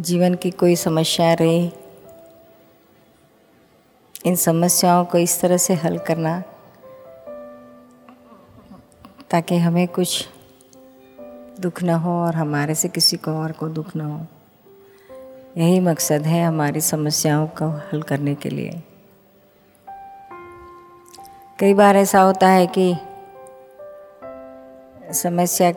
जीवन 0.00 0.34
की 0.34 0.50
कोई 0.50 0.76
समस्या 0.76 1.34
रही, 1.34 1.72
इन 4.26 4.36
समस्याओं 4.36 5.04
को 5.04 5.18
इस 5.18 5.40
तरह 5.40 5.56
से 5.56 5.74
हल 5.74 5.98
करना 5.98 6.42
ताकि 9.30 9.56
हमें 9.56 9.88
कुछ 9.88 10.28
दुख 11.60 11.82
न 11.82 11.90
हो 11.90 12.10
और 12.10 12.34
हमारे 12.34 12.74
से 12.74 12.88
किसी 12.88 13.16
को 13.16 13.30
और 13.30 13.52
को 13.52 13.68
दुख 13.68 13.96
न 13.96 14.00
हो। 14.00 14.26
यही 15.56 15.80
मकसद 15.80 16.22
है 16.22 16.44
हमारी 16.44 16.80
समस्याओं 16.80 17.46
को 17.46 17.68
हल 17.68 18.02
करने 18.02 18.34
के 18.34 18.48
लिए। 18.48 18.82
कई 21.58 21.74
बार 21.74 21.96
ऐसा 21.96 22.20
होता 22.20 22.48
है 22.48 22.66
कि 22.78 22.96
समस्या 25.12 25.72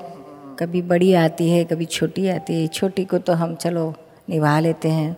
कभी 0.59 0.81
बड़ी 0.81 1.13
आती 1.13 1.49
है, 1.49 1.63
कभी 1.65 1.86
छोटी 1.86 2.29
आती 2.29 2.61
है। 2.61 2.68
छोटी 2.68 3.05
को 3.05 3.18
तो 3.18 3.34
हम, 3.34 3.55
चलो 3.55 3.93
निभा 4.30 4.59
लेते 4.59 4.90
हैं। 4.90 5.17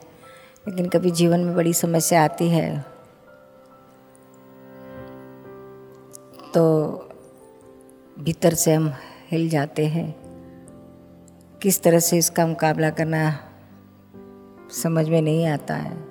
लेकिन 0.68 0.90
कभी 0.90 1.12
जीवन 1.12 1.40
में 1.40 1.55
बड़ी 1.55 1.73
समस्या 1.73 2.23
आती 2.23 2.49
है। 2.49 2.86
तो 6.54 6.85
भीतर 8.20 8.54
से 8.54 8.73
हम 8.73 8.94
हिल 9.32 9.49
जाते 9.49 9.85
हैं। 9.85 10.30
किस 11.62 11.84
तरह 11.84 11.99
से 11.99 12.18
इसका 12.18 12.48
मुकाबला 12.48 12.90
करना 12.90 13.40
समझ 14.84 15.10
में 15.10 15.21
नहीं 15.21 15.48
आता 15.48 15.76
है। 15.76 16.10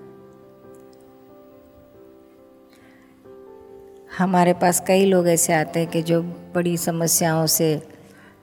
हमारे 4.18 4.52
पास 4.52 4.84
कई 4.86 5.04
लोग 5.04 5.28
ऐसे 5.28 5.52
आते 5.52 5.80
हैं 5.80 5.90
कि 5.90 6.02
जो 6.02 6.22
बड़ी 6.54 6.76
समस्याओं 6.76 7.46
से 7.46 7.88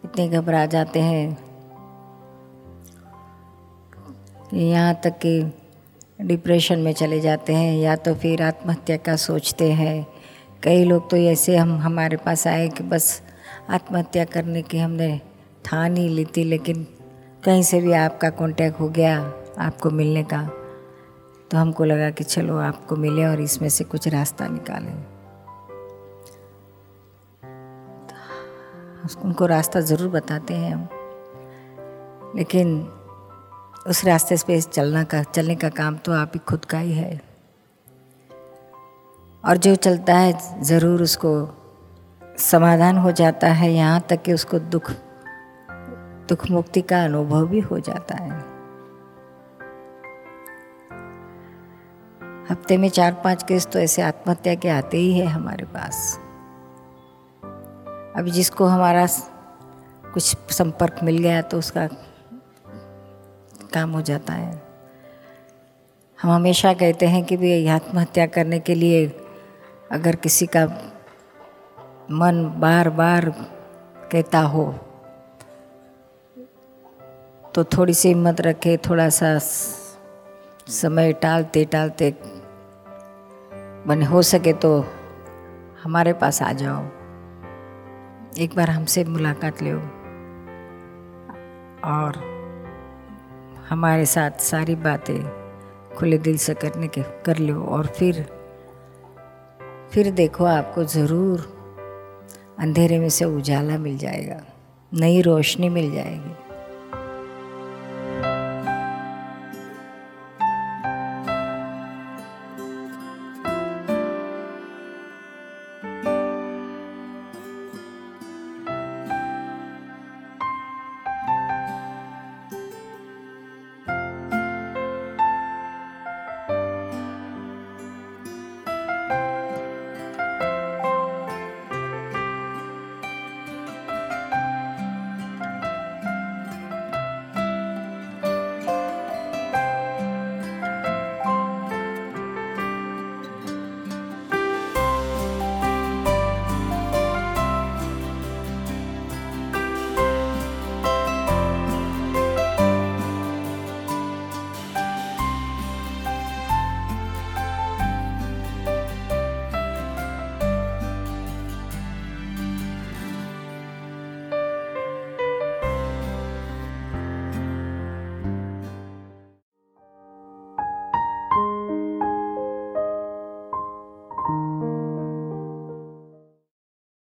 इतने 0.05 0.29
घबरा 0.29 0.65
जाते 0.65 0.99
हैं। 0.99 1.44
यहाँ 4.55 4.93
तक 5.03 5.17
कि 5.25 5.51
डिप्रेशन 6.21 6.79
में 6.79 6.91
चले 6.93 7.19
जाते 7.19 7.53
हैं 7.53 7.77
या 7.77 7.95
तो 7.95 8.13
फिर 8.15 8.41
आत्महत्या 8.43 8.97
का 8.97 9.15
सोचते 9.15 9.71
हैं। 9.71 10.05
कई 10.63 10.83
लोग 10.83 11.09
तो 11.09 11.17
ऐसे 11.17 11.55
हम, 11.57 11.77
हमारे 11.77 12.17
पास 12.17 12.47
आए 12.47 12.67
कि 12.69 12.83
बस 12.83 13.21
आत्महत्या 13.69 14.25
करने 14.25 14.61
की 14.61 14.77
हमने 14.77 15.19
ठान 15.65 15.97
ही 15.97 16.07
ली 16.09 16.25
थी, 16.37 16.43
लेकिन 16.43 16.87
कहीं 17.45 17.63
से 17.63 17.81
भी 17.81 17.91
आपका 17.93 18.29
कांटेक्ट 18.29 18.79
हो 18.79 18.89
गया 18.89 19.19
आपको 19.59 19.89
मिलने 19.89 20.23
का 20.23 20.43
तो 21.51 21.57
हमको 21.57 21.83
लगा 21.83 22.09
कि 22.09 22.23
चलो 22.23 22.57
आपको 22.57 22.95
मिले 22.95 23.25
और 23.25 23.41
इसमें 23.41 23.69
से 23.69 23.83
कुछ 23.83 24.07
रास्ता 24.07 24.47
निकालें। 24.47 24.93
उनको 29.25 29.45
रास्ता 29.45 29.81
ज़रूर 29.81 30.09
बताते 30.09 30.53
हैं 30.53 30.73
हम। 30.73 30.87
लेकिन 32.37 32.77
उस 33.85 34.03
रास्ते 34.05 34.35
पे 34.47 34.59
चलना 34.61 35.03
का, 35.03 35.21
चलने 35.23 35.55
का 35.55 35.69
काम 35.69 35.97
तो 35.97 36.11
आप 36.11 36.31
ही 36.33 36.39
खुद 36.39 36.63
का 36.65 36.77
ही 36.77 36.93
है। 36.93 37.19
और 39.43 39.57
जो 39.57 39.75
चलता 39.75 40.15
है, 40.15 40.63
ज़रूर 40.63 41.01
उसको 41.01 41.31
समाधान 42.39 42.97
हो 42.97 43.11
जाता 43.11 43.47
है। 43.47 43.71
यहाँ 43.71 43.99
तक 44.09 44.21
कि 44.21 44.33
उसको 44.33 44.59
दुख 44.59 44.91
दुख 46.29 46.49
मुक्ति 46.51 46.81
का 46.81 47.03
अनुभव 47.05 47.45
भी 47.47 47.59
हो 47.59 47.79
जाता 47.79 48.15
है। 48.15 48.39
हफ़्ते 52.49 52.77
में 52.77 52.89
चार 52.89 53.13
पाँच 53.23 53.43
केस 53.43 53.67
तो 53.67 53.79
ऐसे 53.79 54.01
आत्महत्या 54.01 54.55
के 54.55 54.69
आते 54.69 54.97
ही 54.97 55.17
है 55.19 55.25
हमारे 55.25 55.65
पास। 55.65 56.19
अभी 58.17 58.31
जिसको 58.31 58.65
हमारा 58.65 59.05
कुछ 60.13 60.35
संपर्क 60.51 60.99
मिल 61.03 61.17
गया 61.17 61.41
तो 61.41 61.57
उसका 61.59 61.87
काम 63.75 63.91
हो 63.91 64.01
जाता 64.01 64.33
है। 64.33 64.63
हम 66.19 66.31
हमेशा 66.31 66.73
कहते 66.73 67.05
हैं 67.05 67.23
कि 67.23 67.37
भाई 67.37 67.67
आत्महत्या 67.67 68.25
करने 68.27 68.59
के 68.59 68.75
लिए 68.75 69.05
अगर 69.91 70.15
किसी 70.15 70.45
का 70.45 70.65
मन 72.11 72.43
बार 72.57 72.89
बार 72.89 73.29
कहता 74.11 74.39
हो 74.39 74.65
तो 77.55 77.63
थोड़ी 77.63 77.93
सी 77.93 78.07
हिम्मत 78.07 78.41
रखे 78.41 78.75
थोड़ा 78.77 79.09
सा 79.09 79.37
समय 80.71 81.13
टालते 81.13 81.63
टालते 81.65 82.11
बने 83.87 84.05
हो 84.05 84.21
सके 84.21 84.53
तो 84.53 84.71
हमारे 85.83 86.13
पास 86.13 86.41
आ 86.41 86.51
जाओ। 86.51 86.83
एक 88.37 88.55
बार 88.55 88.69
हमसे 88.69 89.03
मुलाकात 89.03 89.61
लो 89.63 89.77
और 91.89 92.34
हमारे 93.69 94.05
साथ 94.05 94.31
सारी 94.41 94.75
बातें 94.75 95.95
खुले 95.97 96.17
दिल 96.17 96.37
से 96.37 96.53
करने 96.53 96.87
के, 96.87 97.01
कर 97.25 97.37
लो 97.37 97.61
और 97.61 97.87
फिर 97.87 98.25
फिर 99.91 100.11
देखो 100.11 100.45
आपको 100.45 100.83
ज़रूर 100.83 101.39
अंधेरे 102.59 102.99
में 102.99 103.09
से 103.09 103.25
उजाला 103.25 103.77
मिल 103.77 103.97
जाएगा, 103.97 104.39
नई 104.91 105.21
रोशनी 105.21 105.69
मिल 105.69 105.91
जाएगी। 105.93 106.44